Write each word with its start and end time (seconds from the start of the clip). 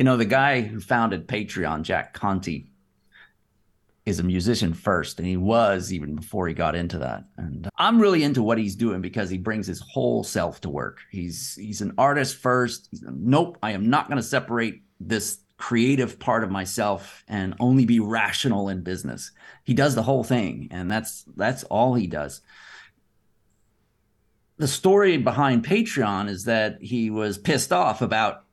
You 0.00 0.04
know, 0.04 0.16
the 0.16 0.24
guy 0.24 0.62
who 0.62 0.80
founded 0.80 1.28
Patreon, 1.28 1.82
Jack 1.82 2.14
Conte, 2.14 2.64
is 4.06 4.18
a 4.18 4.22
musician 4.22 4.72
first, 4.72 5.18
and 5.18 5.28
he 5.28 5.36
was 5.36 5.92
even 5.92 6.16
before 6.16 6.48
he 6.48 6.54
got 6.54 6.74
into 6.74 7.00
that. 7.00 7.24
And 7.36 7.66
uh, 7.66 7.70
I'm 7.76 8.00
really 8.00 8.22
into 8.22 8.42
what 8.42 8.56
he's 8.56 8.76
doing 8.76 9.02
because 9.02 9.28
he 9.28 9.36
brings 9.36 9.66
his 9.66 9.78
whole 9.80 10.24
self 10.24 10.62
to 10.62 10.70
work. 10.70 11.00
He's 11.10 11.54
he's 11.54 11.82
an 11.82 11.92
artist 11.98 12.38
first. 12.38 12.88
Nope, 13.02 13.58
I 13.62 13.72
am 13.72 13.90
not 13.90 14.08
going 14.08 14.16
to 14.16 14.22
separate 14.22 14.80
this 15.00 15.40
creative 15.58 16.18
part 16.18 16.44
of 16.44 16.50
myself 16.50 17.22
and 17.28 17.54
only 17.60 17.84
be 17.84 18.00
rational 18.00 18.70
in 18.70 18.82
business. 18.82 19.32
He 19.64 19.74
does 19.74 19.94
the 19.94 20.02
whole 20.04 20.24
thing, 20.24 20.68
and 20.70 20.90
that's 20.90 21.26
that's 21.36 21.64
all 21.64 21.94
he 21.94 22.06
does. 22.06 22.40
The 24.56 24.66
story 24.66 25.18
behind 25.18 25.66
Patreon 25.66 26.30
is 26.30 26.44
that 26.44 26.78
he 26.80 27.10
was 27.10 27.36
pissed 27.36 27.70
off 27.70 28.00
about 28.00 28.44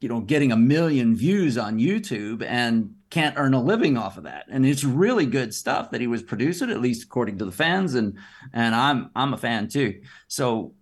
you 0.00 0.08
know 0.08 0.20
getting 0.20 0.52
a 0.52 0.56
million 0.56 1.14
views 1.14 1.58
on 1.58 1.78
YouTube 1.78 2.42
and 2.42 2.94
can't 3.10 3.36
earn 3.36 3.54
a 3.54 3.62
living 3.62 3.98
off 3.98 4.16
of 4.16 4.24
that. 4.24 4.46
And 4.48 4.64
it's 4.64 4.84
really 4.84 5.26
good 5.26 5.52
stuff 5.52 5.90
that 5.90 6.00
he 6.00 6.06
was 6.06 6.22
producing, 6.22 6.70
at 6.70 6.80
least 6.80 7.04
according 7.04 7.38
to 7.38 7.44
the 7.44 7.52
fans, 7.52 7.94
and 7.94 8.16
and 8.52 8.74
I'm 8.74 9.10
I'm 9.14 9.34
a 9.34 9.38
fan 9.38 9.68
too. 9.68 10.00
So 10.28 10.74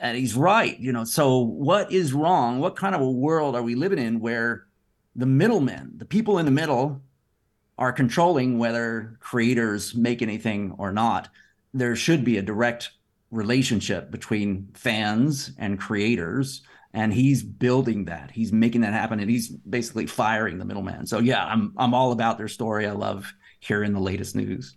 and 0.00 0.16
he's 0.16 0.34
right, 0.34 0.78
you 0.80 0.92
know. 0.92 1.04
So 1.04 1.38
what 1.38 1.92
is 1.92 2.12
wrong? 2.12 2.58
What 2.58 2.76
kind 2.76 2.94
of 2.94 3.00
a 3.00 3.10
world 3.10 3.54
are 3.54 3.62
we 3.62 3.74
living 3.74 3.98
in 3.98 4.20
where 4.20 4.66
the 5.14 5.26
middlemen, 5.26 5.92
the 5.96 6.04
people 6.04 6.38
in 6.38 6.46
the 6.46 6.50
middle, 6.50 7.02
are 7.78 7.92
controlling 7.92 8.58
whether 8.58 9.18
creators 9.20 9.94
make 9.94 10.22
anything 10.22 10.74
or 10.78 10.92
not? 10.92 11.28
There 11.74 11.94
should 11.94 12.24
be 12.24 12.38
a 12.38 12.42
direct 12.42 12.90
relationship 13.30 14.10
between 14.10 14.68
fans 14.74 15.52
and 15.58 15.78
creators 15.78 16.62
and 16.92 17.12
he's 17.12 17.42
building 17.42 18.06
that. 18.06 18.30
He's 18.32 18.52
making 18.52 18.80
that 18.80 18.92
happen, 18.92 19.20
and 19.20 19.30
he's 19.30 19.48
basically 19.48 20.06
firing 20.06 20.58
the 20.58 20.64
middleman. 20.64 21.06
So 21.06 21.18
yeah, 21.18 21.44
I'm 21.44 21.72
I'm 21.76 21.94
all 21.94 22.12
about 22.12 22.38
their 22.38 22.48
story. 22.48 22.86
I 22.86 22.92
love 22.92 23.32
hearing 23.60 23.92
the 23.92 24.00
latest 24.00 24.34
news. 24.34 24.76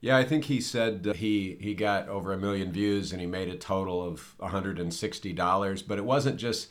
Yeah, 0.00 0.16
I 0.16 0.24
think 0.24 0.44
he 0.44 0.60
said 0.60 1.06
he 1.16 1.58
he 1.60 1.74
got 1.74 2.08
over 2.08 2.32
a 2.32 2.38
million 2.38 2.72
views 2.72 3.12
and 3.12 3.20
he 3.20 3.26
made 3.26 3.48
a 3.48 3.56
total 3.56 4.02
of 4.02 4.34
160 4.38 5.32
dollars. 5.32 5.82
But 5.82 5.98
it 5.98 6.04
wasn't 6.04 6.36
just 6.36 6.68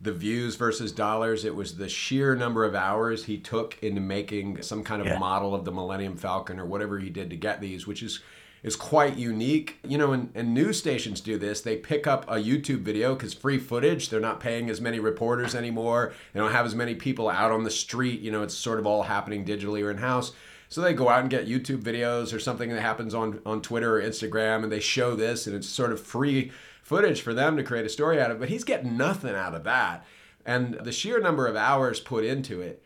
the 0.00 0.12
views 0.12 0.56
versus 0.56 0.92
dollars; 0.92 1.44
it 1.44 1.54
was 1.54 1.76
the 1.76 1.88
sheer 1.88 2.34
number 2.36 2.64
of 2.64 2.74
hours 2.74 3.24
he 3.24 3.38
took 3.38 3.80
into 3.82 4.00
making 4.00 4.62
some 4.62 4.84
kind 4.84 5.00
of 5.00 5.06
yeah. 5.06 5.18
model 5.18 5.54
of 5.54 5.64
the 5.64 5.72
Millennium 5.72 6.16
Falcon 6.16 6.60
or 6.60 6.66
whatever 6.66 6.98
he 6.98 7.10
did 7.10 7.30
to 7.30 7.36
get 7.36 7.60
these, 7.60 7.86
which 7.86 8.02
is 8.02 8.20
is 8.62 8.76
quite 8.76 9.16
unique. 9.16 9.78
You 9.86 9.98
know, 9.98 10.12
and, 10.12 10.30
and 10.34 10.54
news 10.54 10.78
stations 10.78 11.20
do 11.20 11.38
this. 11.38 11.60
They 11.60 11.76
pick 11.76 12.06
up 12.06 12.24
a 12.28 12.36
YouTube 12.36 12.80
video 12.80 13.14
because 13.14 13.34
free 13.34 13.58
footage. 13.58 14.08
They're 14.08 14.20
not 14.20 14.40
paying 14.40 14.70
as 14.70 14.80
many 14.80 14.98
reporters 14.98 15.54
anymore. 15.54 16.12
They 16.32 16.40
don't 16.40 16.52
have 16.52 16.66
as 16.66 16.74
many 16.74 16.94
people 16.94 17.28
out 17.28 17.50
on 17.50 17.64
the 17.64 17.70
street. 17.70 18.20
You 18.20 18.30
know, 18.30 18.42
it's 18.42 18.54
sort 18.54 18.78
of 18.78 18.86
all 18.86 19.04
happening 19.04 19.44
digitally 19.44 19.82
or 19.84 19.90
in 19.90 19.98
house. 19.98 20.32
So 20.68 20.80
they 20.80 20.94
go 20.94 21.10
out 21.10 21.20
and 21.20 21.28
get 21.28 21.46
YouTube 21.46 21.82
videos 21.82 22.32
or 22.32 22.38
something 22.38 22.70
that 22.70 22.80
happens 22.80 23.12
on, 23.12 23.40
on 23.44 23.60
Twitter 23.60 23.98
or 23.98 24.02
Instagram 24.02 24.62
and 24.62 24.72
they 24.72 24.80
show 24.80 25.14
this 25.14 25.46
and 25.46 25.54
it's 25.54 25.68
sort 25.68 25.92
of 25.92 26.00
free 26.00 26.50
footage 26.82 27.20
for 27.20 27.34
them 27.34 27.58
to 27.58 27.62
create 27.62 27.84
a 27.84 27.90
story 27.90 28.18
out 28.18 28.30
of. 28.30 28.38
But 28.38 28.48
he's 28.48 28.64
getting 28.64 28.96
nothing 28.96 29.34
out 29.34 29.54
of 29.54 29.64
that. 29.64 30.06
And 30.46 30.74
the 30.74 30.90
sheer 30.90 31.20
number 31.20 31.46
of 31.46 31.56
hours 31.56 32.00
put 32.00 32.24
into 32.24 32.62
it 32.62 32.82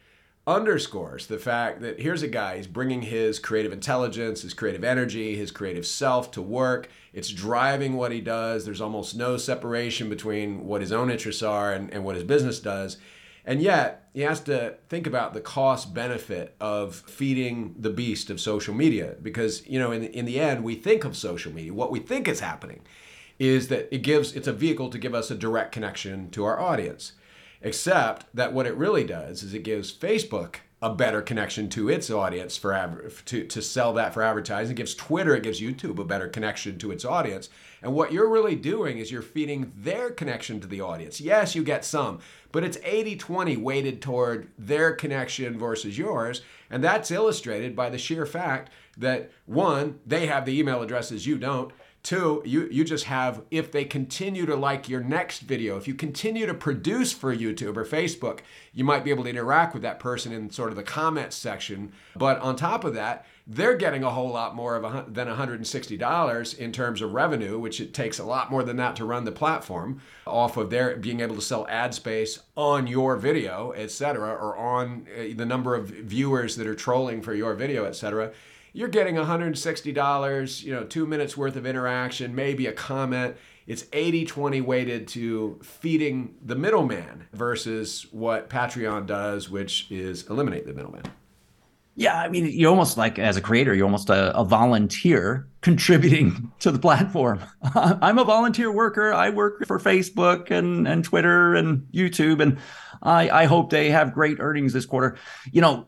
underscores 0.46 1.26
the 1.26 1.38
fact 1.38 1.80
that 1.80 2.00
here's 2.00 2.22
a 2.22 2.28
guy, 2.28 2.56
he's 2.56 2.68
bringing 2.68 3.02
his 3.02 3.40
creative 3.40 3.72
intelligence, 3.72 4.42
his 4.42 4.54
creative 4.54 4.84
energy, 4.84 5.34
his 5.34 5.50
creative 5.50 5.84
self 5.84 6.30
to 6.30 6.40
work. 6.40 6.88
It's 7.12 7.30
driving 7.30 7.94
what 7.94 8.12
he 8.12 8.20
does. 8.20 8.64
There's 8.64 8.80
almost 8.80 9.16
no 9.16 9.36
separation 9.36 10.08
between 10.08 10.64
what 10.64 10.82
his 10.82 10.92
own 10.92 11.10
interests 11.10 11.42
are 11.42 11.72
and, 11.72 11.92
and 11.92 12.04
what 12.04 12.14
his 12.14 12.24
business 12.24 12.60
does. 12.60 12.96
And 13.44 13.60
yet, 13.60 14.08
he 14.12 14.22
has 14.22 14.40
to 14.40 14.76
think 14.88 15.06
about 15.06 15.32
the 15.32 15.40
cost 15.40 15.94
benefit 15.94 16.54
of 16.60 16.94
feeding 16.94 17.74
the 17.78 17.90
beast 17.90 18.30
of 18.30 18.40
social 18.40 18.74
media 18.74 19.14
because, 19.22 19.66
you 19.66 19.78
know, 19.78 19.92
in, 19.92 20.04
in 20.04 20.24
the 20.24 20.40
end, 20.40 20.64
we 20.64 20.74
think 20.74 21.04
of 21.04 21.16
social 21.16 21.52
media. 21.52 21.72
What 21.72 21.92
we 21.92 22.00
think 22.00 22.26
is 22.26 22.40
happening 22.40 22.80
is 23.38 23.68
that 23.68 23.92
it 23.94 23.98
gives, 23.98 24.32
it's 24.34 24.48
a 24.48 24.52
vehicle 24.52 24.90
to 24.90 24.98
give 24.98 25.14
us 25.14 25.30
a 25.30 25.36
direct 25.36 25.72
connection 25.72 26.30
to 26.30 26.44
our 26.44 26.58
audience. 26.58 27.12
Except 27.66 28.26
that 28.32 28.52
what 28.52 28.66
it 28.66 28.76
really 28.76 29.02
does 29.02 29.42
is 29.42 29.52
it 29.52 29.64
gives 29.64 29.92
Facebook 29.92 30.58
a 30.80 30.94
better 30.94 31.20
connection 31.20 31.68
to 31.70 31.88
its 31.88 32.08
audience 32.10 32.56
for 32.56 33.10
to, 33.24 33.44
to 33.44 33.60
sell 33.60 33.92
that 33.94 34.14
for 34.14 34.22
advertising. 34.22 34.70
It 34.70 34.76
gives 34.76 34.94
Twitter, 34.94 35.34
it 35.34 35.42
gives 35.42 35.60
YouTube 35.60 35.98
a 35.98 36.04
better 36.04 36.28
connection 36.28 36.78
to 36.78 36.92
its 36.92 37.04
audience. 37.04 37.48
And 37.82 37.92
what 37.92 38.12
you're 38.12 38.30
really 38.30 38.54
doing 38.54 38.98
is 38.98 39.10
you're 39.10 39.20
feeding 39.20 39.72
their 39.76 40.10
connection 40.10 40.60
to 40.60 40.68
the 40.68 40.80
audience. 40.80 41.20
Yes, 41.20 41.56
you 41.56 41.64
get 41.64 41.84
some, 41.84 42.20
but 42.52 42.62
it's 42.62 42.78
80 42.84 43.16
20 43.16 43.56
weighted 43.56 44.00
toward 44.00 44.48
their 44.56 44.92
connection 44.92 45.58
versus 45.58 45.98
yours. 45.98 46.42
And 46.70 46.84
that's 46.84 47.10
illustrated 47.10 47.74
by 47.74 47.90
the 47.90 47.98
sheer 47.98 48.26
fact 48.26 48.70
that 48.96 49.32
one, 49.44 49.98
they 50.06 50.28
have 50.28 50.46
the 50.46 50.56
email 50.56 50.82
addresses 50.82 51.26
you 51.26 51.36
don't. 51.36 51.72
Two, 52.06 52.40
you, 52.44 52.68
you 52.70 52.84
just 52.84 53.06
have, 53.06 53.42
if 53.50 53.72
they 53.72 53.84
continue 53.84 54.46
to 54.46 54.54
like 54.54 54.88
your 54.88 55.00
next 55.00 55.40
video, 55.40 55.76
if 55.76 55.88
you 55.88 55.94
continue 55.94 56.46
to 56.46 56.54
produce 56.54 57.12
for 57.12 57.34
YouTube 57.34 57.76
or 57.76 57.84
Facebook, 57.84 58.42
you 58.72 58.84
might 58.84 59.02
be 59.02 59.10
able 59.10 59.24
to 59.24 59.30
interact 59.30 59.74
with 59.74 59.82
that 59.82 59.98
person 59.98 60.30
in 60.30 60.48
sort 60.48 60.70
of 60.70 60.76
the 60.76 60.84
comments 60.84 61.34
section. 61.34 61.90
But 62.14 62.38
on 62.38 62.54
top 62.54 62.84
of 62.84 62.94
that, 62.94 63.26
they're 63.44 63.76
getting 63.76 64.04
a 64.04 64.10
whole 64.10 64.30
lot 64.30 64.54
more 64.54 64.76
of 64.76 64.84
a, 64.84 65.04
than 65.08 65.26
$160 65.26 66.58
in 66.58 66.70
terms 66.70 67.02
of 67.02 67.12
revenue, 67.12 67.58
which 67.58 67.80
it 67.80 67.92
takes 67.92 68.20
a 68.20 68.24
lot 68.24 68.52
more 68.52 68.62
than 68.62 68.76
that 68.76 68.94
to 68.94 69.04
run 69.04 69.24
the 69.24 69.32
platform 69.32 70.00
off 70.28 70.56
of 70.56 70.70
their 70.70 70.94
being 70.94 71.18
able 71.18 71.34
to 71.34 71.42
sell 71.42 71.66
ad 71.68 71.92
space 71.92 72.38
on 72.56 72.86
your 72.86 73.16
video, 73.16 73.72
et 73.72 73.90
cetera, 73.90 74.32
or 74.32 74.56
on 74.56 75.08
uh, 75.12 75.24
the 75.34 75.44
number 75.44 75.74
of 75.74 75.88
viewers 75.88 76.54
that 76.54 76.68
are 76.68 76.74
trolling 76.76 77.20
for 77.20 77.34
your 77.34 77.54
video, 77.54 77.84
et 77.84 77.96
cetera 77.96 78.32
you're 78.76 78.88
getting 78.88 79.14
$160, 79.14 80.62
you 80.62 80.74
know, 80.74 80.84
two 80.84 81.06
minutes 81.06 81.34
worth 81.34 81.56
of 81.56 81.64
interaction, 81.64 82.34
maybe 82.34 82.66
a 82.66 82.72
comment. 82.72 83.34
It's 83.66 83.86
80 83.90 84.26
20 84.26 84.60
weighted 84.60 85.08
to 85.08 85.58
feeding 85.62 86.34
the 86.44 86.56
middleman 86.56 87.26
versus 87.32 88.06
what 88.12 88.50
Patreon 88.50 89.06
does, 89.06 89.48
which 89.48 89.90
is 89.90 90.28
eliminate 90.28 90.66
the 90.66 90.74
middleman. 90.74 91.04
Yeah, 91.94 92.20
I 92.20 92.28
mean, 92.28 92.44
you're 92.44 92.68
almost 92.68 92.98
like 92.98 93.18
as 93.18 93.38
a 93.38 93.40
creator, 93.40 93.72
you're 93.72 93.86
almost 93.86 94.10
a, 94.10 94.36
a 94.36 94.44
volunteer 94.44 95.48
contributing 95.62 96.52
to 96.58 96.70
the 96.70 96.78
platform. 96.78 97.40
I'm 97.74 98.18
a 98.18 98.24
volunteer 98.24 98.70
worker. 98.70 99.10
I 99.10 99.30
work 99.30 99.66
for 99.66 99.78
Facebook 99.78 100.50
and, 100.50 100.86
and 100.86 101.02
Twitter 101.02 101.54
and 101.54 101.86
YouTube, 101.94 102.42
and 102.42 102.58
I, 103.02 103.30
I 103.30 103.44
hope 103.46 103.70
they 103.70 103.88
have 103.88 104.12
great 104.12 104.36
earnings 104.38 104.74
this 104.74 104.84
quarter. 104.84 105.16
You 105.50 105.62
know, 105.62 105.86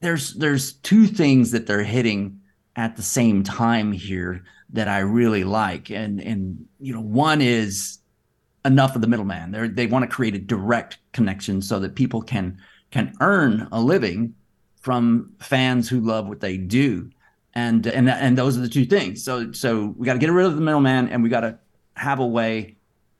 there's 0.00 0.34
there's 0.34 0.74
two 0.74 1.06
things 1.06 1.50
that 1.50 1.66
they're 1.66 1.82
hitting 1.82 2.40
at 2.76 2.96
the 2.96 3.02
same 3.02 3.42
time 3.42 3.92
here 3.92 4.44
that 4.70 4.88
I 4.88 5.00
really 5.00 5.44
like, 5.44 5.90
and 5.90 6.20
and 6.20 6.66
you 6.80 6.92
know 6.94 7.00
one 7.00 7.40
is 7.40 7.98
enough 8.64 8.94
of 8.94 9.00
the 9.00 9.08
middleman. 9.08 9.50
They 9.50 9.68
they 9.68 9.86
want 9.86 10.08
to 10.08 10.14
create 10.14 10.34
a 10.34 10.38
direct 10.38 10.98
connection 11.12 11.62
so 11.62 11.80
that 11.80 11.94
people 11.94 12.22
can 12.22 12.58
can 12.90 13.12
earn 13.20 13.68
a 13.72 13.80
living 13.80 14.34
from 14.80 15.32
fans 15.40 15.88
who 15.88 16.00
love 16.00 16.28
what 16.28 16.40
they 16.40 16.56
do, 16.56 17.10
and 17.54 17.86
and 17.86 18.08
and 18.08 18.38
those 18.38 18.56
are 18.56 18.60
the 18.60 18.68
two 18.68 18.86
things. 18.86 19.24
So 19.24 19.52
so 19.52 19.94
we 19.96 20.06
got 20.06 20.14
to 20.14 20.18
get 20.18 20.30
rid 20.30 20.46
of 20.46 20.54
the 20.54 20.60
middleman, 20.60 21.08
and 21.08 21.22
we 21.22 21.28
got 21.28 21.40
to 21.40 21.58
have 21.94 22.20
a 22.20 22.26
way 22.26 22.76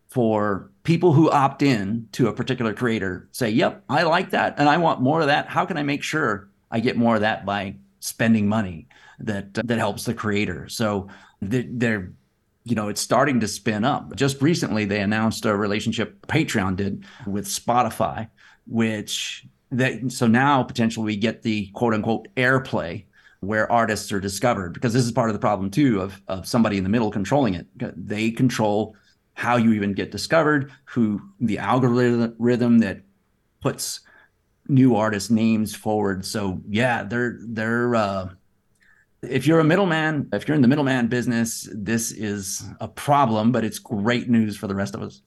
for 0.08 0.70
people 0.84 1.12
who 1.12 1.30
opt 1.30 1.62
in 1.62 2.08
to 2.12 2.28
a 2.28 2.32
particular 2.32 2.72
creator 2.72 3.28
say, 3.32 3.50
"Yep, 3.50 3.84
I 3.88 4.04
like 4.04 4.30
that, 4.30 4.54
and 4.58 4.68
I 4.68 4.76
want 4.76 5.00
more 5.00 5.20
of 5.20 5.26
that. 5.26 5.48
How 5.48 5.66
can 5.66 5.76
I 5.76 5.82
make 5.82 6.02
sure 6.02 6.48
I 6.70 6.80
get 6.80 6.96
more 6.96 7.14
of 7.16 7.20
that 7.22 7.46
by 7.46 7.76
spending 8.00 8.48
money 8.48 8.88
that 9.20 9.54
that 9.54 9.78
helps 9.78 10.04
the 10.04 10.14
creator. 10.14 10.68
So 10.68 11.08
they're 11.40 12.12
you 12.64 12.74
know 12.74 12.88
it's 12.88 13.00
starting 13.00 13.40
to 13.40 13.48
spin 13.48 13.84
up. 13.84 14.14
Just 14.16 14.40
recently 14.42 14.84
they 14.84 15.00
announced 15.00 15.44
a 15.46 15.56
relationship 15.56 16.26
Patreon 16.26 16.76
did 16.76 17.04
with 17.26 17.46
Spotify, 17.46 18.28
which 18.66 19.46
that 19.70 20.12
so 20.12 20.26
now 20.26 20.62
potentially 20.62 21.04
we 21.06 21.16
get 21.16 21.42
the 21.42 21.66
quote 21.68 21.94
unquote 21.94 22.28
airplay 22.36 23.04
where 23.40 23.70
artists 23.70 24.10
are 24.10 24.20
discovered 24.20 24.72
because 24.72 24.92
this 24.92 25.04
is 25.04 25.12
part 25.12 25.30
of 25.30 25.34
the 25.34 25.40
problem 25.40 25.70
too 25.70 26.00
of 26.00 26.20
of 26.28 26.46
somebody 26.46 26.76
in 26.76 26.84
the 26.84 26.90
middle 26.90 27.10
controlling 27.10 27.54
it. 27.54 27.66
They 27.76 28.30
control 28.30 28.96
how 29.34 29.56
you 29.56 29.72
even 29.72 29.92
get 29.92 30.10
discovered, 30.10 30.72
who 30.84 31.22
the 31.40 31.58
algorithm 31.58 32.78
that 32.80 33.02
puts 33.60 34.00
new 34.68 34.94
artist 34.96 35.30
names 35.30 35.74
forward. 35.74 36.24
So 36.24 36.60
yeah, 36.68 37.02
they're 37.02 37.38
they're 37.40 37.94
uh, 37.94 38.28
if 39.22 39.46
you're 39.46 39.60
a 39.60 39.64
middleman, 39.64 40.28
if 40.32 40.46
you're 40.46 40.54
in 40.54 40.62
the 40.62 40.68
middleman 40.68 41.08
business, 41.08 41.68
this 41.72 42.12
is 42.12 42.64
a 42.80 42.88
problem, 42.88 43.50
but 43.52 43.64
it's 43.64 43.78
great 43.78 44.28
news 44.28 44.56
for 44.56 44.66
the 44.66 44.74
rest 44.74 44.94
of 44.94 45.02
us. 45.02 45.22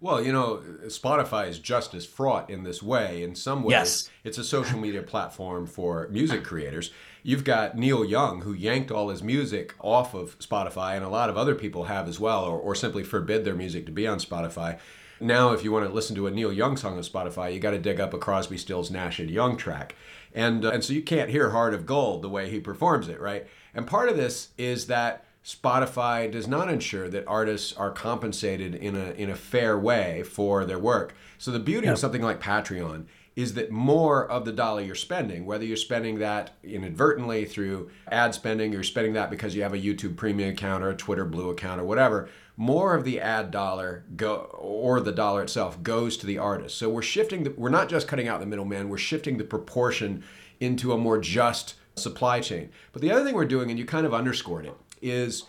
Well, 0.00 0.22
you 0.22 0.32
know, 0.32 0.62
Spotify 0.86 1.48
is 1.48 1.58
just 1.58 1.94
as 1.94 2.04
fraught 2.04 2.50
in 2.50 2.62
this 2.62 2.82
way. 2.82 3.22
In 3.22 3.34
some 3.34 3.62
ways, 3.62 3.72
yes. 3.72 4.10
it's 4.22 4.36
a 4.36 4.44
social 4.44 4.78
media 4.78 5.02
platform 5.02 5.66
for 5.66 6.08
music 6.10 6.44
creators. 6.44 6.90
You've 7.22 7.44
got 7.44 7.78
Neil 7.78 8.04
Young, 8.04 8.42
who 8.42 8.52
yanked 8.52 8.90
all 8.90 9.08
his 9.08 9.22
music 9.22 9.74
off 9.80 10.12
of 10.12 10.38
Spotify, 10.40 10.94
and 10.94 11.04
a 11.04 11.08
lot 11.08 11.30
of 11.30 11.38
other 11.38 11.54
people 11.54 11.84
have 11.84 12.06
as 12.06 12.20
well, 12.20 12.44
or, 12.44 12.58
or 12.58 12.74
simply 12.74 13.02
forbid 13.02 13.46
their 13.46 13.54
music 13.54 13.86
to 13.86 13.92
be 13.92 14.06
on 14.06 14.18
Spotify. 14.18 14.78
Now 15.24 15.52
if 15.52 15.64
you 15.64 15.72
want 15.72 15.86
to 15.86 15.92
listen 15.92 16.14
to 16.16 16.26
a 16.26 16.30
Neil 16.30 16.52
Young 16.52 16.76
song 16.76 16.96
on 16.96 17.02
Spotify, 17.02 17.52
you 17.52 17.60
got 17.60 17.70
to 17.70 17.78
dig 17.78 18.00
up 18.00 18.14
a 18.14 18.18
Crosby, 18.18 18.58
Stills, 18.58 18.90
Nash 18.90 19.18
and 19.18 19.30
Young 19.30 19.56
track, 19.56 19.96
and 20.34 20.64
uh, 20.64 20.70
and 20.70 20.84
so 20.84 20.92
you 20.92 21.02
can't 21.02 21.30
hear 21.30 21.50
Heart 21.50 21.74
of 21.74 21.86
Gold 21.86 22.22
the 22.22 22.28
way 22.28 22.50
he 22.50 22.60
performs 22.60 23.08
it, 23.08 23.20
right? 23.20 23.46
And 23.74 23.86
part 23.86 24.08
of 24.08 24.16
this 24.16 24.50
is 24.58 24.86
that 24.86 25.24
Spotify 25.44 26.30
does 26.30 26.48
not 26.48 26.70
ensure 26.70 27.08
that 27.08 27.26
artists 27.26 27.72
are 27.74 27.90
compensated 27.90 28.74
in 28.74 28.96
a 28.96 29.10
in 29.12 29.30
a 29.30 29.36
fair 29.36 29.78
way 29.78 30.22
for 30.22 30.64
their 30.64 30.78
work. 30.78 31.14
So 31.38 31.50
the 31.50 31.58
beauty 31.58 31.86
yep. 31.86 31.94
of 31.94 31.98
something 31.98 32.22
like 32.22 32.40
Patreon 32.40 33.04
is 33.36 33.54
that 33.54 33.70
more 33.70 34.28
of 34.30 34.44
the 34.44 34.52
dollar 34.52 34.80
you're 34.80 34.94
spending, 34.94 35.44
whether 35.44 35.64
you're 35.64 35.76
spending 35.76 36.18
that 36.20 36.52
inadvertently 36.62 37.44
through 37.44 37.90
ad 38.08 38.32
spending, 38.34 38.72
you're 38.72 38.82
spending 38.82 39.12
that 39.14 39.28
because 39.30 39.56
you 39.56 39.62
have 39.62 39.74
a 39.74 39.78
YouTube 39.78 40.16
premium 40.16 40.50
account 40.50 40.84
or 40.84 40.90
a 40.90 40.96
Twitter 40.96 41.24
Blue 41.24 41.50
account 41.50 41.80
or 41.80 41.84
whatever, 41.84 42.28
more 42.56 42.94
of 42.94 43.04
the 43.04 43.20
ad 43.20 43.50
dollar 43.50 44.04
go 44.16 44.48
or 44.52 45.00
the 45.00 45.10
dollar 45.10 45.42
itself 45.42 45.82
goes 45.82 46.16
to 46.16 46.26
the 46.26 46.38
artist. 46.38 46.78
So 46.78 46.88
we're 46.88 47.02
shifting 47.02 47.42
the, 47.42 47.50
we're 47.50 47.70
not 47.70 47.88
just 47.88 48.06
cutting 48.06 48.28
out 48.28 48.38
the 48.38 48.46
middleman, 48.46 48.88
we're 48.88 48.98
shifting 48.98 49.36
the 49.36 49.44
proportion 49.44 50.22
into 50.60 50.92
a 50.92 50.98
more 50.98 51.18
just 51.18 51.74
supply 51.96 52.40
chain. 52.40 52.70
But 52.92 53.02
the 53.02 53.10
other 53.10 53.24
thing 53.24 53.34
we're 53.34 53.44
doing 53.44 53.70
and 53.70 53.78
you 53.78 53.84
kind 53.84 54.06
of 54.06 54.14
underscored 54.14 54.66
it 54.66 54.76
is 55.02 55.44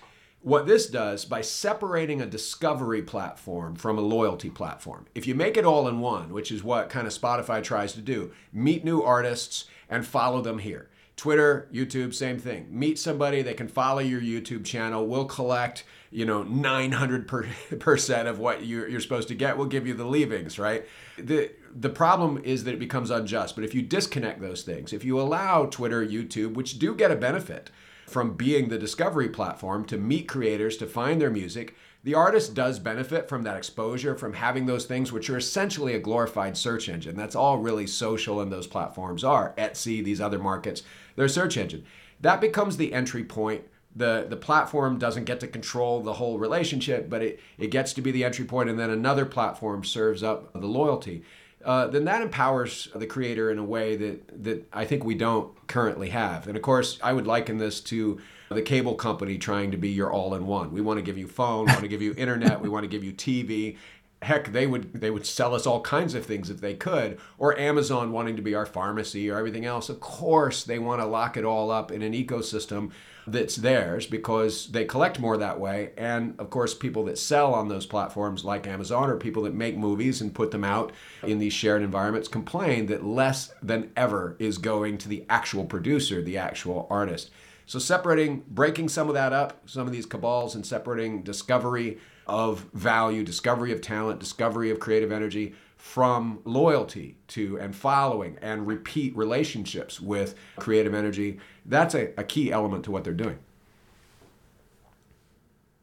what 0.45 0.67
this 0.67 0.85
does 0.85 1.25
by 1.25 1.41
separating 1.41 2.21
a 2.21 2.25
discovery 2.27 3.01
platform 3.01 3.73
from 3.73 3.97
a 3.97 4.01
loyalty 4.01 4.51
platform. 4.51 5.07
If 5.15 5.25
you 5.25 5.33
make 5.33 5.57
it 5.57 5.65
all 5.65 5.87
in 5.87 5.99
one, 5.99 6.31
which 6.31 6.51
is 6.51 6.63
what 6.63 6.87
kind 6.87 7.07
of 7.07 7.13
Spotify 7.13 7.63
tries 7.63 7.93
to 7.93 8.01
do, 8.01 8.31
meet 8.53 8.85
new 8.85 9.01
artists 9.01 9.65
and 9.89 10.05
follow 10.05 10.41
them 10.41 10.59
here. 10.59 10.87
Twitter, 11.17 11.67
YouTube, 11.73 12.13
same 12.13 12.37
thing. 12.37 12.67
Meet 12.69 12.99
somebody, 12.99 13.41
they 13.41 13.55
can 13.55 13.67
follow 13.67 14.01
your 14.01 14.21
YouTube 14.21 14.65
channel. 14.65 15.07
We'll 15.07 15.25
collect, 15.25 15.83
you 16.11 16.25
know, 16.25 16.43
900% 16.43 18.27
of 18.27 18.37
what 18.37 18.67
you're, 18.67 18.87
you're 18.87 18.99
supposed 18.99 19.29
to 19.29 19.35
get. 19.35 19.57
We'll 19.57 19.65
give 19.65 19.87
you 19.87 19.95
the 19.95 20.05
leavings, 20.05 20.59
right? 20.59 20.85
The, 21.17 21.53
the 21.75 21.89
problem 21.89 22.39
is 22.43 22.65
that 22.65 22.75
it 22.75 22.79
becomes 22.79 23.09
unjust. 23.09 23.55
But 23.55 23.63
if 23.63 23.73
you 23.73 23.81
disconnect 23.81 24.41
those 24.41 24.61
things, 24.61 24.93
if 24.93 25.03
you 25.03 25.19
allow 25.19 25.65
Twitter, 25.65 26.05
YouTube, 26.05 26.53
which 26.53 26.77
do 26.77 26.93
get 26.93 27.09
a 27.09 27.15
benefit, 27.15 27.71
from 28.05 28.35
being 28.35 28.69
the 28.69 28.77
discovery 28.77 29.29
platform 29.29 29.85
to 29.85 29.97
meet 29.97 30.27
creators 30.27 30.77
to 30.77 30.85
find 30.85 31.19
their 31.19 31.31
music, 31.31 31.75
the 32.03 32.13
artist 32.13 32.53
does 32.53 32.77
benefit 32.77 33.27
from 33.27 33.41
that 33.43 33.57
exposure, 33.57 34.15
from 34.15 34.33
having 34.33 34.67
those 34.67 34.85
things 34.85 35.11
which 35.11 35.27
are 35.29 35.37
essentially 35.37 35.95
a 35.95 35.99
glorified 35.99 36.55
search 36.55 36.87
engine. 36.87 37.15
That's 37.15 37.35
all 37.35 37.57
really 37.57 37.87
social 37.87 38.39
and 38.41 38.51
those 38.51 38.67
platforms 38.67 39.23
are. 39.23 39.55
Etsy, 39.57 40.03
these 40.03 40.21
other 40.21 40.37
markets, 40.37 40.83
they're 41.15 41.27
search 41.27 41.57
engine. 41.57 41.83
That 42.21 42.41
becomes 42.41 42.77
the 42.77 42.93
entry 42.93 43.23
point. 43.23 43.63
The, 43.95 44.27
the 44.29 44.35
platform 44.35 44.99
doesn't 44.99 45.23
get 45.23 45.39
to 45.39 45.47
control 45.47 46.01
the 46.01 46.13
whole 46.13 46.37
relationship, 46.37 47.09
but 47.09 47.23
it, 47.23 47.39
it 47.57 47.71
gets 47.71 47.91
to 47.93 48.01
be 48.01 48.11
the 48.11 48.23
entry 48.23 48.45
point, 48.45 48.69
and 48.69 48.77
then 48.77 48.89
another 48.91 49.25
platform 49.25 49.83
serves 49.83 50.21
up 50.21 50.53
the 50.53 50.67
loyalty 50.67 51.23
uh, 51.65 51.87
then 51.87 52.05
that 52.05 52.21
empowers 52.21 52.87
the 52.95 53.07
creator 53.07 53.51
in 53.51 53.57
a 53.57 53.63
way 53.63 53.95
that 53.95 54.43
that 54.43 54.67
I 54.71 54.85
think 54.85 55.03
we 55.03 55.15
don't 55.15 55.51
currently 55.67 56.09
have. 56.09 56.47
And 56.47 56.55
of 56.55 56.61
course, 56.61 56.99
I 57.03 57.11
would 57.11 57.25
liken 57.25 57.57
this 57.57 57.81
to 57.81 58.21
the 58.49 58.61
cable 58.61 58.93
company 58.93 59.37
trying 59.37 59.71
to 59.71 59.77
be 59.77 59.89
your 59.89 60.11
all-in-one. 60.11 60.71
We 60.71 60.81
want 60.81 60.99
to 60.99 61.01
give 61.01 61.17
you 61.17 61.27
phone, 61.27 61.65
we 61.65 61.71
want 61.71 61.81
to 61.81 61.87
give 61.87 62.01
you 62.01 62.13
internet, 62.15 62.61
we 62.61 62.69
want 62.69 62.83
to 62.83 62.87
give 62.87 63.03
you 63.03 63.11
TV. 63.11 63.77
Heck, 64.25 64.53
they 64.53 64.65
would 64.65 64.91
they 64.93 65.11
would 65.11 65.25
sell 65.27 65.53
us 65.53 65.67
all 65.67 65.81
kinds 65.81 66.15
of 66.15 66.25
things 66.25 66.49
if 66.49 66.59
they 66.59 66.73
could. 66.73 67.19
Or 67.37 67.57
Amazon 67.59 68.11
wanting 68.11 68.35
to 68.37 68.41
be 68.41 68.55
our 68.55 68.65
pharmacy 68.65 69.29
or 69.29 69.37
everything 69.37 69.65
else. 69.65 69.87
Of 69.87 69.99
course, 69.99 70.63
they 70.63 70.79
want 70.79 70.99
to 70.99 71.05
lock 71.05 71.37
it 71.37 71.45
all 71.45 71.69
up 71.69 71.91
in 71.91 72.01
an 72.01 72.13
ecosystem 72.13 72.91
that's 73.27 73.55
theirs 73.55 74.07
because 74.07 74.71
they 74.71 74.83
collect 74.83 75.19
more 75.19 75.37
that 75.37 75.59
way. 75.59 75.91
And 75.95 76.33
of 76.39 76.49
course, 76.49 76.73
people 76.73 77.05
that 77.05 77.19
sell 77.19 77.53
on 77.53 77.67
those 77.67 77.85
platforms 77.85 78.43
like 78.43 78.65
Amazon 78.65 79.11
or 79.11 79.17
people 79.17 79.43
that 79.43 79.53
make 79.53 79.77
movies 79.77 80.21
and 80.21 80.33
put 80.33 80.49
them 80.49 80.63
out 80.63 80.91
in 81.21 81.37
these 81.37 81.53
shared 81.53 81.83
environments 81.83 82.27
complain 82.27 82.87
that 82.87 83.05
less 83.05 83.53
than 83.61 83.91
ever 83.95 84.35
is 84.39 84.57
going 84.57 84.97
to 84.99 85.07
the 85.07 85.23
actual 85.29 85.65
producer, 85.65 86.23
the 86.23 86.39
actual 86.39 86.87
artist. 86.89 87.29
So, 87.67 87.77
separating, 87.77 88.43
breaking 88.47 88.89
some 88.89 89.07
of 89.07 89.13
that 89.13 89.33
up, 89.33 89.61
some 89.69 89.85
of 89.85 89.93
these 89.93 90.07
cabals, 90.07 90.55
and 90.55 90.65
separating 90.65 91.21
discovery 91.21 91.99
of 92.27 92.65
value, 92.73 93.23
discovery 93.23 93.71
of 93.71 93.81
talent, 93.81 94.19
discovery 94.19 94.71
of 94.71 94.79
creative 94.79 95.11
energy 95.11 95.53
from 95.77 96.39
loyalty 96.45 97.15
to 97.27 97.59
and 97.59 97.75
following 97.75 98.37
and 98.41 98.65
repeat 98.65 99.15
relationships 99.15 100.01
with 100.01 100.33
creative 100.57 100.93
energy. 100.93 101.39
That's 101.65 101.93
a, 101.93 102.11
a 102.17 102.23
key 102.23 102.51
element 102.51 102.85
to 102.85 102.91
what 102.91 103.03
they're 103.03 103.13
doing. 103.13 103.37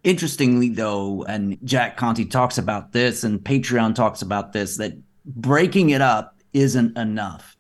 Interestingly, 0.03 0.71
though, 0.71 1.25
and 1.29 1.57
Jack 1.63 1.97
Conte 1.97 2.25
talks 2.25 2.59
about 2.59 2.91
this, 2.91 3.23
and 3.23 3.39
Patreon 3.39 3.95
talks 3.95 4.21
about 4.21 4.53
this, 4.53 4.77
that 4.79 4.95
breaking 5.25 5.91
it 5.91 6.01
up 6.01 6.41
isn't 6.53 6.99
enough. 6.99 7.57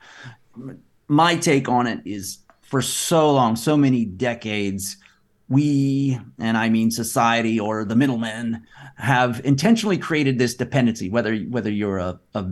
My 1.06 1.36
take 1.36 1.68
on 1.68 1.86
it 1.86 2.00
is 2.04 2.38
for 2.62 2.82
so 2.82 3.32
long, 3.32 3.54
so 3.54 3.76
many 3.76 4.04
decades, 4.04 4.96
we, 5.52 6.18
and 6.38 6.56
I 6.56 6.70
mean 6.70 6.90
society 6.90 7.60
or 7.60 7.84
the 7.84 7.94
middlemen, 7.94 8.64
have 8.96 9.40
intentionally 9.44 9.98
created 9.98 10.38
this 10.38 10.54
dependency. 10.54 11.10
Whether 11.10 11.36
whether 11.36 11.70
you're 11.70 11.98
a 11.98 12.18
a, 12.34 12.46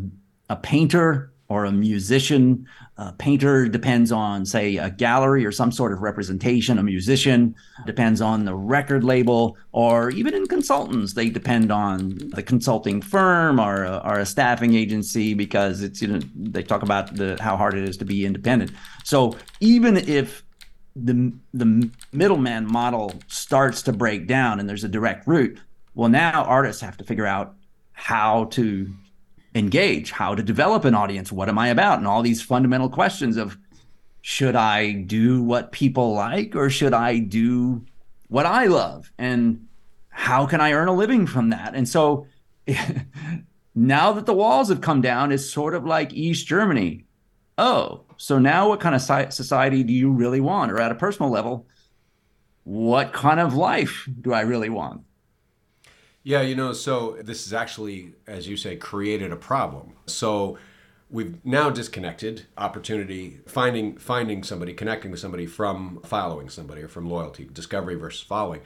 a 0.51 0.57
painter 0.57 1.33
or 1.49 1.65
a 1.65 1.73
musician, 1.73 2.67
a 2.99 3.13
painter 3.15 3.67
depends 3.69 4.13
on 4.13 4.45
say 4.45 4.77
a 4.77 4.91
gallery 4.91 5.47
or 5.47 5.51
some 5.51 5.73
sort 5.73 5.93
of 5.93 6.03
representation. 6.03 6.79
A 6.79 6.83
musician 6.83 7.57
depends 7.87 8.21
on 8.21 8.45
the 8.45 8.55
record 8.55 9.03
label, 9.03 9.57
or 9.73 10.11
even 10.11 10.35
in 10.35 10.47
consultants, 10.47 11.15
they 11.15 11.31
depend 11.31 11.73
on 11.73 12.19
the 12.35 12.43
consulting 12.43 13.01
firm 13.01 13.59
or 13.59 13.87
or 13.87 14.19
a 14.19 14.27
staffing 14.27 14.75
agency 14.75 15.33
because 15.33 15.83
it's 15.83 16.03
you 16.03 16.09
know 16.09 16.21
they 16.37 16.63
talk 16.63 16.83
about 16.83 17.17
the 17.17 17.39
how 17.41 17.57
hard 17.57 17.75
it 17.75 17.89
is 17.89 17.97
to 17.97 18.05
be 18.05 18.27
independent. 18.27 18.71
So 19.05 19.37
even 19.61 19.97
if 19.97 20.45
the 20.97 21.33
the 21.55 21.91
middleman 22.13 22.71
model 22.71 23.15
starts 23.29 23.83
to 23.83 23.93
break 23.93 24.27
down 24.27 24.59
and 24.61 24.69
there's 24.69 24.85
a 24.85 24.89
direct 24.89 25.27
route. 25.27 25.59
Well 25.95 26.09
now 26.09 26.45
artists 26.45 26.83
have 26.83 26.97
to 26.99 27.05
figure 27.05 27.27
out 27.27 27.55
how 27.93 28.45
to 28.47 28.93
engage 29.55 30.11
how 30.11 30.35
to 30.35 30.43
develop 30.43 30.85
an 30.85 30.95
audience. 30.95 31.33
What 31.33 31.49
am 31.49 31.59
i 31.59 31.69
about? 31.69 31.99
And 31.99 32.07
all 32.07 32.23
these 32.23 32.43
fundamental 32.43 32.89
questions 32.89 33.37
of 33.37 33.57
should 34.23 34.55
i 34.55 34.93
do 34.93 35.43
what 35.43 35.73
people 35.73 36.13
like 36.13 36.55
or 36.55 36.69
should 36.69 36.93
i 36.93 37.19
do 37.19 37.85
what 38.29 38.47
i 38.47 38.67
love? 38.67 39.13
And 39.19 39.67
how 40.09 40.47
can 40.47 40.61
i 40.61 40.73
earn 40.73 40.89
a 40.89 40.95
living 40.95 41.27
from 41.27 41.51
that? 41.51 41.75
And 41.75 41.89
so 41.89 42.27
now 43.75 44.13
that 44.13 44.27
the 44.27 44.35
walls 44.35 44.69
have 44.69 44.81
come 44.81 45.01
down 45.01 45.33
it's 45.33 45.49
sort 45.49 45.75
of 45.75 45.85
like 45.85 46.13
east 46.13 46.47
germany. 46.47 47.05
Oh 47.59 48.05
so 48.21 48.39
now 48.39 48.69
what 48.69 48.81
kind 48.81 48.95
of 48.95 49.01
society 49.01 49.83
do 49.83 49.95
you 49.95 50.11
really 50.11 50.41
want? 50.41 50.71
Or 50.71 50.79
at 50.79 50.93
a 50.93 50.95
personal 50.95 51.31
level, 51.31 51.67
what 52.65 53.15
kind 53.15 53.41
of 53.41 53.55
life 53.55 54.07
do 54.21 54.35
I 54.35 54.43
really 54.43 54.69
want? 54.69 55.05
Yeah, 56.23 56.43
you 56.43 56.55
know, 56.55 56.75
so 56.75 57.17
this 57.23 57.47
is 57.47 57.55
actually, 57.55 58.13
as 58.27 58.47
you 58.47 58.59
say, 58.59 58.77
created 58.77 59.33
a 59.33 59.37
problem. 59.37 59.95
So 60.05 60.59
we've 61.09 61.43
now 61.47 61.71
disconnected 61.71 62.45
opportunity, 62.59 63.41
finding 63.47 63.97
finding 63.97 64.43
somebody, 64.43 64.75
connecting 64.75 65.11
with 65.11 65.21
somebody 65.21 65.47
from 65.47 66.03
following 66.05 66.51
somebody 66.51 66.83
or 66.83 66.89
from 66.89 67.09
loyalty, 67.09 67.49
discovery 67.51 67.95
versus 67.95 68.21
following. 68.21 68.61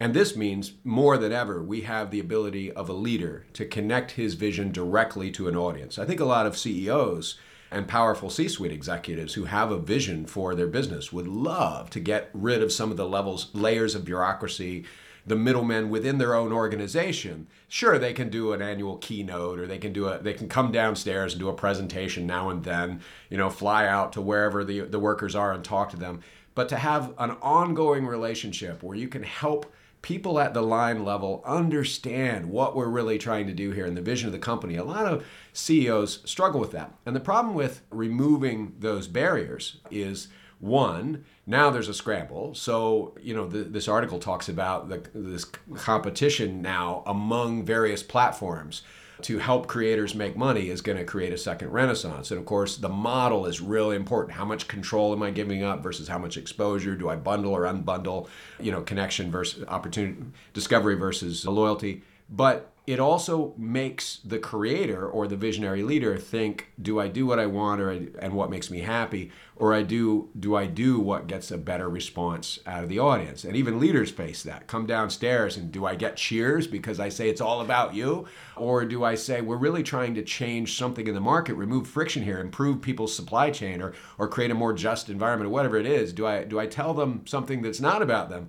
And 0.00 0.12
this 0.12 0.34
means 0.34 0.72
more 0.82 1.16
than 1.16 1.30
ever, 1.30 1.62
we 1.62 1.82
have 1.82 2.10
the 2.10 2.18
ability 2.18 2.72
of 2.72 2.88
a 2.88 2.94
leader 2.94 3.46
to 3.52 3.64
connect 3.64 4.12
his 4.12 4.34
vision 4.34 4.72
directly 4.72 5.30
to 5.30 5.46
an 5.46 5.54
audience. 5.54 6.00
I 6.00 6.04
think 6.04 6.18
a 6.18 6.24
lot 6.24 6.46
of 6.46 6.58
CEOs 6.58 7.38
and 7.70 7.86
powerful 7.86 8.30
C 8.30 8.48
suite 8.48 8.72
executives 8.72 9.34
who 9.34 9.44
have 9.44 9.70
a 9.70 9.78
vision 9.78 10.26
for 10.26 10.54
their 10.54 10.66
business 10.66 11.12
would 11.12 11.28
love 11.28 11.90
to 11.90 12.00
get 12.00 12.30
rid 12.32 12.62
of 12.62 12.72
some 12.72 12.90
of 12.90 12.96
the 12.96 13.08
levels, 13.08 13.50
layers 13.54 13.94
of 13.94 14.04
bureaucracy, 14.04 14.84
the 15.26 15.36
middlemen 15.36 15.90
within 15.90 16.18
their 16.18 16.34
own 16.34 16.52
organization. 16.52 17.46
Sure, 17.68 17.98
they 17.98 18.14
can 18.14 18.30
do 18.30 18.52
an 18.52 18.62
annual 18.62 18.96
keynote 18.96 19.58
or 19.58 19.66
they 19.66 19.78
can 19.78 19.92
do 19.92 20.08
a 20.08 20.18
they 20.18 20.32
can 20.32 20.48
come 20.48 20.72
downstairs 20.72 21.34
and 21.34 21.40
do 21.40 21.48
a 21.48 21.54
presentation 21.54 22.26
now 22.26 22.48
and 22.48 22.64
then, 22.64 23.00
you 23.28 23.36
know, 23.36 23.50
fly 23.50 23.86
out 23.86 24.12
to 24.12 24.20
wherever 24.20 24.64
the, 24.64 24.80
the 24.80 24.98
workers 24.98 25.34
are 25.34 25.52
and 25.52 25.64
talk 25.64 25.90
to 25.90 25.96
them. 25.96 26.20
But 26.54 26.70
to 26.70 26.76
have 26.76 27.12
an 27.18 27.32
ongoing 27.42 28.06
relationship 28.06 28.82
where 28.82 28.96
you 28.96 29.08
can 29.08 29.22
help 29.22 29.70
people 30.02 30.38
at 30.38 30.54
the 30.54 30.62
line 30.62 31.04
level 31.04 31.42
understand 31.44 32.46
what 32.46 32.76
we're 32.76 32.88
really 32.88 33.18
trying 33.18 33.46
to 33.46 33.52
do 33.52 33.72
here 33.72 33.86
and 33.86 33.96
the 33.96 34.02
vision 34.02 34.26
of 34.26 34.32
the 34.32 34.38
company. 34.38 34.76
A 34.76 34.84
lot 34.84 35.06
of 35.06 35.24
CEOs 35.52 36.20
struggle 36.24 36.60
with 36.60 36.72
that. 36.72 36.94
And 37.04 37.16
the 37.16 37.20
problem 37.20 37.54
with 37.54 37.82
removing 37.90 38.74
those 38.78 39.08
barriers 39.08 39.78
is 39.90 40.28
one, 40.60 41.24
now 41.46 41.70
there's 41.70 41.88
a 41.88 41.94
scramble. 41.94 42.54
So, 42.54 43.16
you 43.20 43.34
know, 43.34 43.46
the, 43.46 43.64
this 43.64 43.88
article 43.88 44.18
talks 44.18 44.48
about 44.48 44.88
the, 44.88 45.02
this 45.14 45.44
competition 45.74 46.62
now 46.62 47.02
among 47.06 47.64
various 47.64 48.02
platforms 48.02 48.82
to 49.22 49.38
help 49.38 49.66
creators 49.66 50.14
make 50.14 50.36
money 50.36 50.70
is 50.70 50.80
going 50.80 50.98
to 50.98 51.04
create 51.04 51.32
a 51.32 51.38
second 51.38 51.70
renaissance. 51.70 52.30
And 52.30 52.38
of 52.38 52.46
course, 52.46 52.76
the 52.76 52.88
model 52.88 53.46
is 53.46 53.60
really 53.60 53.96
important. 53.96 54.36
How 54.36 54.44
much 54.44 54.68
control 54.68 55.12
am 55.12 55.22
I 55.22 55.30
giving 55.30 55.62
up 55.62 55.82
versus 55.82 56.08
how 56.08 56.18
much 56.18 56.36
exposure? 56.36 56.94
Do 56.94 57.08
I 57.08 57.16
bundle 57.16 57.52
or 57.52 57.62
unbundle? 57.62 58.28
You 58.60 58.72
know, 58.72 58.82
connection 58.82 59.30
versus 59.30 59.64
opportunity, 59.66 60.22
discovery 60.52 60.94
versus 60.94 61.44
loyalty. 61.46 62.02
But 62.28 62.72
it 62.88 62.98
also 62.98 63.52
makes 63.58 64.16
the 64.24 64.38
creator 64.38 65.06
or 65.06 65.28
the 65.28 65.36
visionary 65.36 65.82
leader 65.82 66.16
think 66.16 66.68
do 66.80 66.98
i 66.98 67.06
do 67.06 67.26
what 67.26 67.38
i 67.38 67.44
want 67.44 67.82
or 67.82 67.90
and 67.90 68.32
what 68.32 68.48
makes 68.48 68.70
me 68.70 68.80
happy? 68.80 69.30
Or 69.56 69.74
i 69.74 69.82
do 69.82 70.30
do 70.38 70.56
i 70.56 70.64
do 70.64 70.98
what 70.98 71.26
gets 71.26 71.50
a 71.50 71.58
better 71.58 71.86
response 71.86 72.58
out 72.66 72.82
of 72.82 72.88
the 72.88 72.98
audience? 72.98 73.44
And 73.44 73.54
even 73.56 73.78
leaders 73.78 74.10
face 74.10 74.42
that. 74.44 74.68
Come 74.68 74.86
downstairs 74.86 75.58
and 75.58 75.70
do 75.70 75.84
i 75.84 75.96
get 75.96 76.16
cheers 76.16 76.66
because 76.66 76.98
i 76.98 77.10
say 77.10 77.28
it's 77.28 77.42
all 77.42 77.60
about 77.60 77.94
you? 77.94 78.26
Or 78.56 78.86
do 78.86 79.04
i 79.04 79.14
say 79.14 79.42
we're 79.42 79.56
really 79.58 79.82
trying 79.82 80.14
to 80.14 80.22
change 80.22 80.78
something 80.78 81.06
in 81.06 81.14
the 81.14 81.20
market 81.20 81.56
remove 81.56 81.88
friction 81.88 82.22
here 82.22 82.40
improve 82.40 82.80
people's 82.80 83.14
supply 83.14 83.50
chain 83.50 83.82
or 83.82 83.92
or 84.16 84.28
create 84.28 84.50
a 84.50 84.54
more 84.54 84.72
just 84.72 85.10
environment 85.10 85.48
or 85.48 85.52
whatever 85.52 85.76
it 85.76 85.84
is? 85.84 86.14
Do 86.14 86.26
i 86.26 86.42
do 86.44 86.58
i 86.58 86.66
tell 86.66 86.94
them 86.94 87.26
something 87.26 87.60
that's 87.60 87.80
not 87.80 88.00
about 88.00 88.30
them 88.30 88.48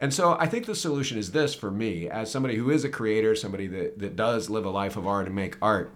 and 0.00 0.14
so 0.14 0.36
I 0.38 0.46
think 0.46 0.66
the 0.66 0.74
solution 0.74 1.18
is 1.18 1.32
this 1.32 1.54
for 1.54 1.70
me, 1.70 2.08
as 2.08 2.30
somebody 2.30 2.56
who 2.56 2.70
is 2.70 2.84
a 2.84 2.88
creator, 2.88 3.34
somebody 3.34 3.66
that, 3.66 3.98
that 3.98 4.16
does 4.16 4.48
live 4.48 4.64
a 4.64 4.70
life 4.70 4.96
of 4.96 5.06
art 5.06 5.26
and 5.26 5.34
make 5.34 5.56
art. 5.60 5.94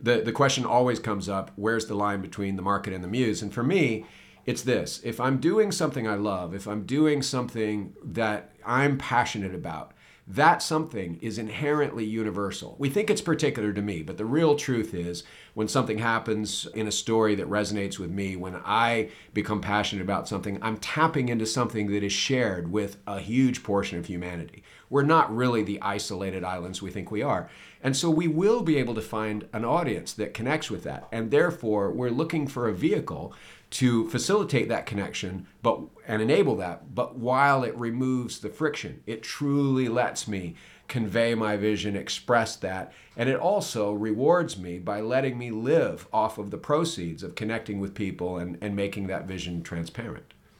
The, 0.00 0.22
the 0.22 0.32
question 0.32 0.64
always 0.64 0.98
comes 0.98 1.28
up 1.28 1.50
where's 1.56 1.86
the 1.86 1.94
line 1.94 2.22
between 2.22 2.56
the 2.56 2.62
market 2.62 2.94
and 2.94 3.04
the 3.04 3.08
muse? 3.08 3.42
And 3.42 3.52
for 3.52 3.62
me, 3.62 4.06
it's 4.46 4.62
this 4.62 5.02
if 5.04 5.20
I'm 5.20 5.38
doing 5.38 5.70
something 5.70 6.08
I 6.08 6.14
love, 6.14 6.54
if 6.54 6.66
I'm 6.66 6.86
doing 6.86 7.20
something 7.20 7.94
that 8.02 8.52
I'm 8.64 8.96
passionate 8.96 9.54
about, 9.54 9.92
that 10.30 10.62
something 10.62 11.18
is 11.22 11.38
inherently 11.38 12.04
universal. 12.04 12.76
We 12.78 12.90
think 12.90 13.08
it's 13.08 13.22
particular 13.22 13.72
to 13.72 13.80
me, 13.80 14.02
but 14.02 14.18
the 14.18 14.26
real 14.26 14.56
truth 14.56 14.92
is 14.92 15.24
when 15.54 15.68
something 15.68 15.98
happens 15.98 16.66
in 16.74 16.86
a 16.86 16.92
story 16.92 17.34
that 17.36 17.48
resonates 17.48 17.98
with 17.98 18.10
me, 18.10 18.36
when 18.36 18.54
I 18.56 19.08
become 19.32 19.62
passionate 19.62 20.02
about 20.02 20.28
something, 20.28 20.58
I'm 20.60 20.76
tapping 20.76 21.30
into 21.30 21.46
something 21.46 21.90
that 21.92 22.02
is 22.02 22.12
shared 22.12 22.70
with 22.70 22.98
a 23.06 23.20
huge 23.20 23.62
portion 23.62 23.98
of 23.98 24.06
humanity. 24.06 24.62
We're 24.90 25.02
not 25.02 25.34
really 25.34 25.62
the 25.62 25.80
isolated 25.82 26.44
islands 26.44 26.82
we 26.82 26.90
think 26.90 27.10
we 27.10 27.22
are. 27.22 27.48
And 27.82 27.96
so 27.96 28.10
we 28.10 28.28
will 28.28 28.62
be 28.62 28.76
able 28.78 28.94
to 28.94 29.00
find 29.00 29.48
an 29.52 29.64
audience 29.64 30.12
that 30.14 30.34
connects 30.34 30.70
with 30.70 30.84
that. 30.84 31.08
And 31.12 31.30
therefore, 31.30 31.90
we're 31.92 32.10
looking 32.10 32.46
for 32.46 32.68
a 32.68 32.74
vehicle 32.74 33.34
to 33.70 34.08
facilitate 34.08 34.68
that 34.68 34.86
connection 34.86 35.46
but 35.62 35.80
and 36.06 36.22
enable 36.22 36.56
that 36.56 36.94
but 36.94 37.16
while 37.16 37.62
it 37.64 37.76
removes 37.76 38.38
the 38.38 38.48
friction 38.48 39.02
it 39.06 39.22
truly 39.22 39.88
lets 39.88 40.26
me 40.26 40.54
convey 40.86 41.34
my 41.34 41.54
vision 41.54 41.94
express 41.94 42.56
that 42.56 42.92
and 43.16 43.28
it 43.28 43.38
also 43.38 43.92
rewards 43.92 44.56
me 44.56 44.78
by 44.78 45.00
letting 45.02 45.36
me 45.36 45.50
live 45.50 46.08
off 46.12 46.38
of 46.38 46.50
the 46.50 46.56
proceeds 46.56 47.22
of 47.22 47.34
connecting 47.34 47.78
with 47.78 47.94
people 47.94 48.38
and, 48.38 48.56
and 48.62 48.74
making 48.74 49.06
that 49.06 49.26
vision 49.26 49.62
transparent 49.62 50.32